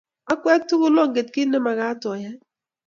Akwe 0.31 0.51
tugul 0.67 0.99
onget 1.03 1.27
kiit 1.33 1.49
nemagat 1.51 2.03
oyei 2.11 2.37